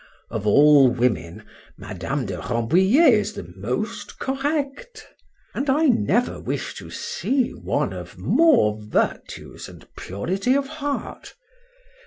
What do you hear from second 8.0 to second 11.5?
more virtues and purity of heart.